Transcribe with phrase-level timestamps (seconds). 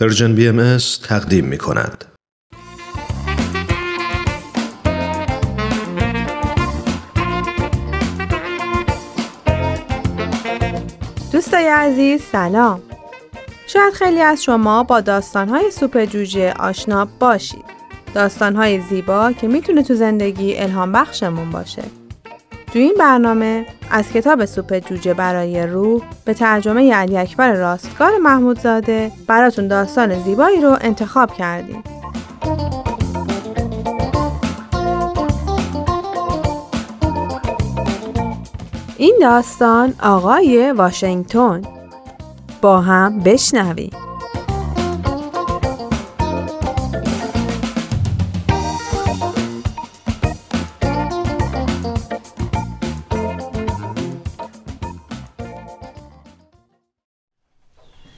[0.00, 2.04] پرژن بی ام تقدیم می کند.
[11.32, 12.82] دوستای عزیز سلام.
[13.66, 17.64] شاید خیلی از شما با داستانهای سوپ جوجه آشنا باشید.
[18.14, 21.82] داستانهای زیبا که می‌تونه تو زندگی الهام بخشمون باشه.
[22.74, 29.12] تو این برنامه از کتاب سوپ جوجه برای روح به ترجمه علی اکبر راستگار محمودزاده
[29.26, 31.82] براتون داستان زیبایی رو انتخاب کردیم.
[38.98, 41.62] این داستان آقای واشنگتن
[42.62, 43.90] با هم بشنویم.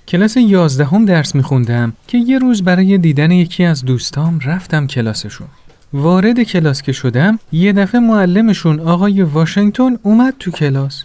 [0.08, 5.46] کلاس یازدهم درس میخوندم که یه روز برای دیدن یکی از دوستام رفتم کلاسشون.
[5.92, 11.04] وارد کلاس که شدم یه دفعه معلمشون آقای واشنگتن اومد تو کلاس.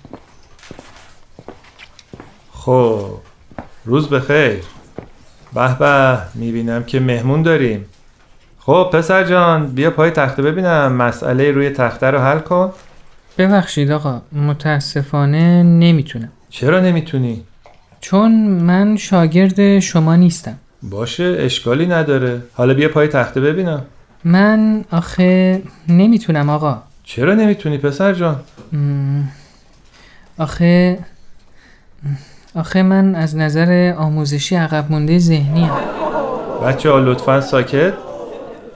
[2.51, 3.05] خب
[3.85, 4.59] روز بخیر
[5.53, 7.85] به به می‌بینم که مهمون داریم
[8.59, 12.71] خب پسر جان بیا پای تخته ببینم مسئله روی تخته رو حل کن
[13.37, 17.43] ببخشید آقا متاسفانه نمی‌تونم چرا نمی‌تونی؟
[18.01, 20.57] چون من شاگرد شما نیستم.
[20.83, 22.41] باشه اشکالی نداره.
[22.53, 23.81] حالا بیا پای تخته ببینم.
[24.23, 26.81] من آخه نمی‌تونم آقا.
[27.03, 28.39] چرا نمی‌تونی پسر جان؟
[30.37, 30.99] آخه
[32.55, 35.77] آخه من از نظر آموزشی عقب مونده ذهنی هم.
[36.65, 37.93] بچه ها لطفا ساکت.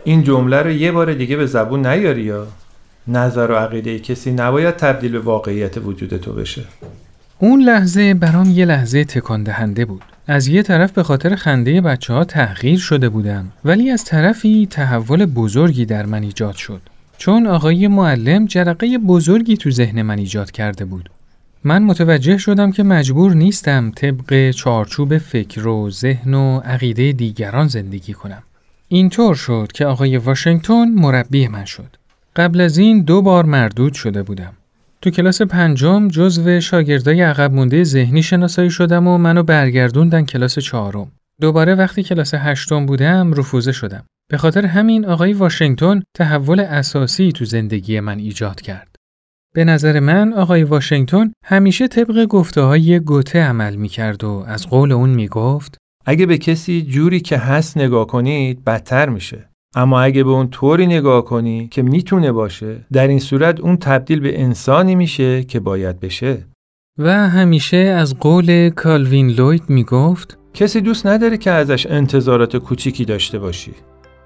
[0.03, 2.47] این جمله رو یه بار دیگه به زبون نیاری یا؟
[3.07, 6.61] نظر و عقیده کسی نباید تبدیل به واقعیت وجود تو بشه.
[7.45, 10.01] اون لحظه برام یه لحظه تکان دهنده بود.
[10.27, 15.25] از یه طرف به خاطر خنده بچه ها تغییر شده بودم ولی از طرفی تحول
[15.25, 16.81] بزرگی در من ایجاد شد.
[17.17, 21.09] چون آقای معلم جرقه بزرگی تو ذهن من ایجاد کرده بود.
[21.63, 28.13] من متوجه شدم که مجبور نیستم طبق چارچوب فکر و ذهن و عقیده دیگران زندگی
[28.13, 28.43] کنم.
[28.87, 31.97] اینطور شد که آقای واشنگتن مربی من شد.
[32.35, 34.53] قبل از این دو بار مردود شده بودم.
[35.05, 41.11] تو کلاس پنجم جزو شاگردای عقب مونده ذهنی شناسایی شدم و منو برگردوندن کلاس چهارم.
[41.41, 44.05] دوباره وقتی کلاس هشتم بودم رفوزه شدم.
[44.31, 48.95] به خاطر همین آقای واشنگتن تحول اساسی تو زندگی من ایجاد کرد.
[49.55, 54.67] به نظر من آقای واشنگتن همیشه طبق گفته های گوته عمل می کرد و از
[54.67, 60.01] قول اون می گفت اگه به کسی جوری که هست نگاه کنید بدتر میشه اما
[60.01, 64.41] اگه به اون طوری نگاه کنی که می‌تونه باشه در این صورت اون تبدیل به
[64.41, 66.45] انسانی میشه که باید بشه
[66.97, 73.05] و همیشه از قول کالوین لوید می گفت کسی دوست نداره که ازش انتظارات کوچیکی
[73.05, 73.71] داشته باشی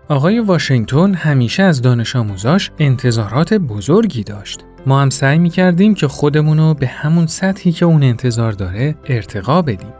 [0.09, 4.59] آقای واشنگتن همیشه از دانش آموزاش انتظارات بزرگی داشت.
[4.85, 9.61] ما هم سعی می کردیم که خودمونو به همون سطحی که اون انتظار داره ارتقا
[9.61, 9.93] بدیم.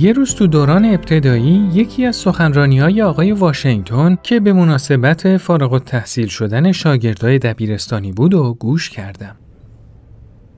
[0.00, 5.72] یه روز تو دوران ابتدایی یکی از سخنرانی های آقای واشنگتن که به مناسبت فارغ
[5.72, 9.36] التحصیل شدن شاگردای دبیرستانی بود و گوش کردم.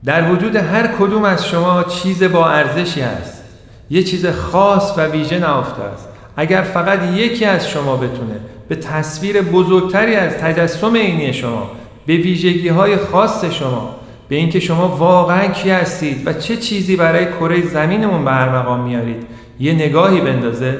[0.05, 3.43] در وجود هر کدوم از شما چیز با ارزشی است
[3.89, 8.35] یه چیز خاص و ویژه نهفته است اگر فقط یکی از شما بتونه
[8.69, 11.71] به تصویر بزرگتری از تجسم عینی شما
[12.05, 13.95] به ویژگی های خاص شما
[14.33, 18.79] به اینکه شما واقعا کی هستید و چه چیزی برای کره زمینمون به هر مقام
[18.79, 19.27] میارید.
[19.59, 20.77] یه نگاهی بندازه.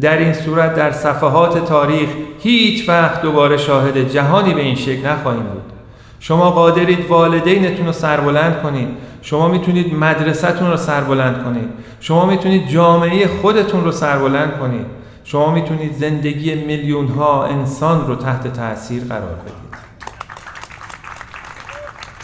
[0.00, 2.08] در این صورت در صفحات تاریخ
[2.40, 5.62] هیچ وقت دوباره شاهد جهانی به این شکل نخواهیم بود.
[6.20, 8.88] شما قادرید والدینتون رو سربلند کنید.
[9.22, 11.68] شما می‌تونید مدرسهتون رو سربلند کنید.
[12.00, 14.86] شما می‌تونید جامعه خودتون رو سربلند کنید.
[15.24, 19.63] شما می‌تونید زندگی میلیون ها انسان رو تحت تاثیر قرار بدید.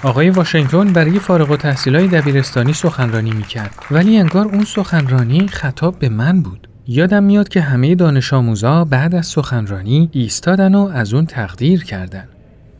[0.02, 6.43] آقای واشنگتن برای فارغ التحصیلای دبیرستانی سخنرانی می‌کرد ولی انگار اون سخنرانی خطاب به من
[6.43, 6.69] بود.
[6.87, 12.29] یادم میاد که همه دانش آموزا بعد از سخنرانی ایستادن و از اون تقدیر کردن.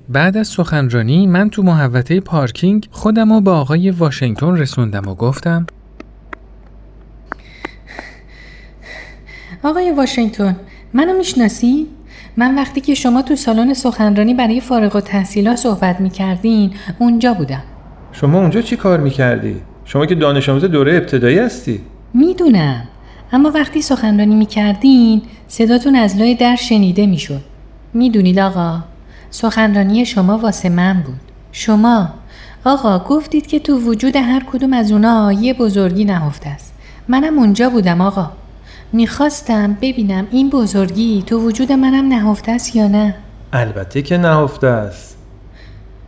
[0.09, 5.67] بعد از سخنرانی من تو محوطه پارکینگ خودم رو به آقای واشنگتن رسوندم و گفتم
[9.63, 10.57] آقای واشنگتن
[10.95, 11.87] منو می‌شناسی؟
[12.37, 17.63] من وقتی که شما تو سالن سخنرانی برای فارغ و تحصیلا صحبت می‌کردین اونجا بودم.
[18.13, 21.81] شما اونجا چی کار می‌کردی؟ شما که دانش آموز دوره ابتدایی هستی.
[22.15, 22.89] می‌دونم.
[23.33, 27.41] اما وقتی سخنرانی می‌کردین صداتون از لای در شنیده می‌شد.
[27.95, 28.79] می‌دونید آقا
[29.31, 31.21] سخنرانی شما واسه من بود.
[31.53, 32.09] شما
[32.65, 36.75] آقا گفتید که تو وجود هر کدوم از اونا یه بزرگی نهفته است.
[37.09, 38.31] منم اونجا بودم آقا.
[38.93, 43.15] می‌خواستم ببینم این بزرگی تو وجود منم نهفته است یا نه.
[43.53, 45.17] البته که نهفته است.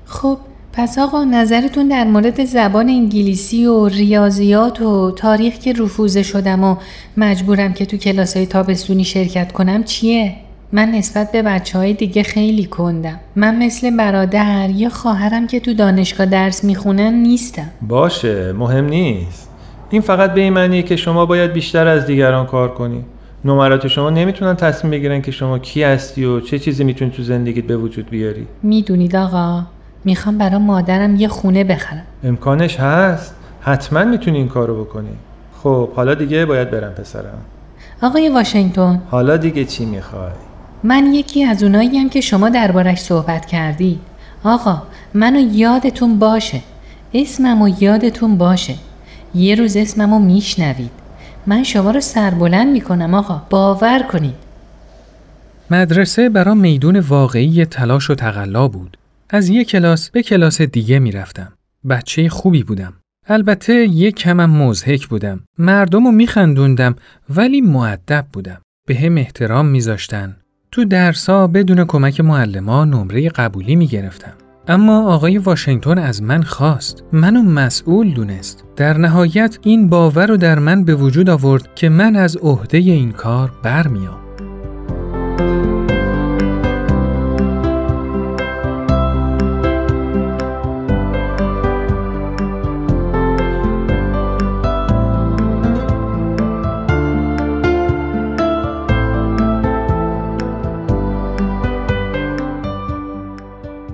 [0.04, 0.38] خب
[0.72, 6.76] پس آقا نظرتون در مورد زبان انگلیسی و ریاضیات و تاریخ که رفوزه شدم و
[7.16, 10.34] مجبورم که تو کلاس های تابستونی شرکت کنم چیه؟
[10.72, 13.20] من نسبت به بچه های دیگه خیلی کندم.
[13.36, 17.70] من مثل برادر یا خواهرم که تو دانشگاه درس می‌خونن نیستم.
[17.88, 19.51] باشه مهم نیست.
[19.92, 23.04] این فقط به این معنیه که شما باید بیشتر از دیگران کار کنی.
[23.44, 27.64] نمرات شما نمی‌تونن تصمیم بگیرن که شما کی هستی و چه چیزی می‌تونی تو زندگیت
[27.64, 28.46] به وجود بیاری.
[28.62, 29.62] می‌دونید آقا
[30.04, 32.02] می‌خوام برای مادرم یه خونه بخرم.
[32.24, 33.34] امکانش هست.
[33.60, 35.12] حتما می‌تونی این کارو بکنی.
[35.62, 37.38] خب حالا دیگه باید برم پسرم.
[38.02, 39.02] آقای واشنگتن.
[39.10, 40.32] حالا دیگه چی می‌خوای؟
[40.82, 43.98] من یکی از اوناییم که شما دربارش صحبت کردی.
[44.44, 44.82] آقا
[45.14, 46.60] منو یادتون باشه.
[47.14, 48.74] اسممو یادتون باشه.
[49.34, 50.90] یه روز اسممو میشنوید
[51.46, 54.34] من شما رو سربلند می‌کنم آقا باور کنید
[55.70, 58.96] مدرسه برام میدون واقعی تلاش و تقلا بود.
[59.30, 61.52] از یک کلاس به کلاس دیگه می‌رفتم.
[61.88, 62.92] بچه خوبی بودم.
[63.26, 65.40] البته یک کمم مزهک بودم.
[65.58, 66.96] مردم رو میخندوندم
[67.36, 68.60] ولی معدب بودم.
[68.86, 70.36] به هم احترام میذاشتن.
[70.70, 74.32] تو درسا بدون کمک معلما نمره قبولی می‌گرفتم.
[74.68, 77.04] اما آقای واشنگتن از من خواست.
[77.12, 78.64] منو مسئول دونست.
[78.76, 83.12] در نهایت این باور رو در من به وجود آورد که من از عهده این
[83.12, 84.18] کار برمیام.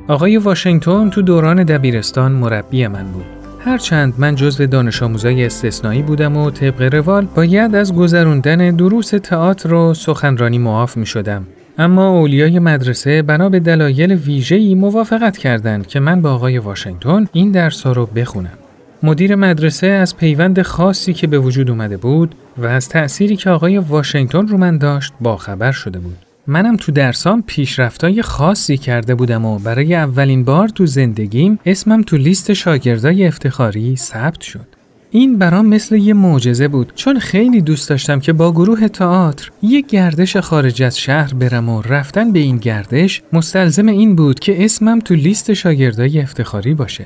[0.08, 3.25] آقای واشنگتن تو دوران دبیرستان مربی من بود.
[3.60, 9.75] هرچند من جزو دانش آموزای استثنایی بودم و طبق روال باید از گذروندن دروس تئاتر
[9.75, 11.46] و سخنرانی معاف می شدم.
[11.78, 17.52] اما اولیای مدرسه بنا به دلایل ویژه‌ای موافقت کردند که من با آقای واشنگتن این
[17.52, 18.58] درس رو بخونم.
[19.02, 23.78] مدیر مدرسه از پیوند خاصی که به وجود اومده بود و از تأثیری که آقای
[23.78, 26.28] واشنگتن رو من داشت باخبر شده بود.
[26.50, 32.17] منم تو درسام پیشرفتای خاصی کرده بودم و برای اولین بار تو زندگیم اسمم تو
[32.17, 34.67] لیست شاگردای افتخاری ثبت شد.
[35.11, 39.81] این برام مثل یه معجزه بود چون خیلی دوست داشتم که با گروه تئاتر یه
[39.81, 44.99] گردش خارج از شهر برم و رفتن به این گردش مستلزم این بود که اسمم
[44.99, 47.05] تو لیست شاگردای افتخاری باشه.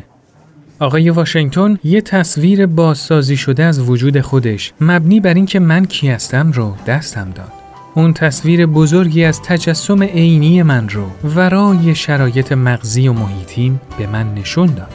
[0.79, 6.53] آقای واشنگتن یه تصویر بازسازی شده از وجود خودش مبنی بر اینکه من کی هستم
[6.53, 7.62] رو دستم داد.
[7.95, 14.35] اون تصویر بزرگی از تجسم عینی من رو ورای شرایط مغزی و محیطیم به من
[14.35, 14.95] نشون داد.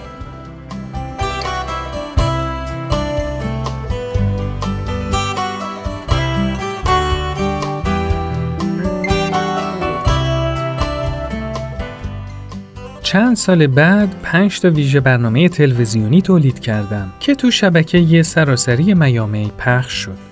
[13.04, 19.52] چند سال بعد پنج تا ویژه برنامه تلویزیونی تولید کردم که تو شبکه سراسری میامی
[19.58, 20.27] پخش شد.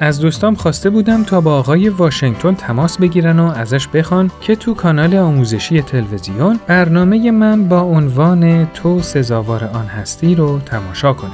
[0.00, 4.74] از دوستام خواسته بودم تا با آقای واشنگتن تماس بگیرن و ازش بخوان که تو
[4.74, 11.30] کانال آموزشی تلویزیون برنامه من با عنوان تو سزاوار آن هستی رو تماشا کنه.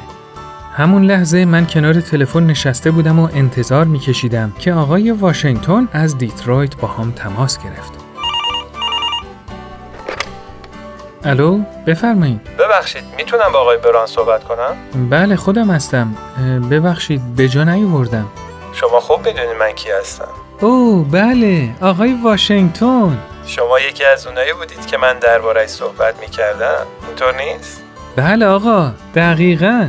[0.76, 6.76] همون لحظه من کنار تلفن نشسته بودم و انتظار میکشیدم که آقای واشنگتن از دیترویت
[6.76, 7.92] با هم تماس گرفت.
[11.24, 16.14] الو بفرمایید ببخشید می‌تونم با آقای بران صحبت کنم بله خودم هستم
[16.70, 18.26] ببخشید به جا نیاوردم
[18.82, 20.28] شما خوب می‌دونی من کی هستم.
[20.60, 23.18] او بله آقای واشنگتن.
[23.46, 26.86] شما یکی از اونایی بودید که من درباره‌اش صحبت می‌کردم.
[27.06, 27.82] اینطور نیست؟
[28.16, 29.88] بله آقا دقیقاً.